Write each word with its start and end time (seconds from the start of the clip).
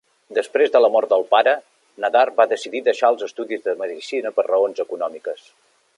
Després 0.35 0.71
de 0.75 0.79
la 0.83 0.89
mort 0.95 1.09
del 1.11 1.25
pare, 1.33 1.53
Nadar 2.05 2.23
va 2.41 2.47
decidir 2.55 2.83
deixar 2.89 3.13
els 3.15 3.27
estudis 3.29 3.69
de 3.69 3.77
medicina 3.83 4.33
per 4.39 4.47
raons 4.51 4.83
econòmiques. 4.89 5.49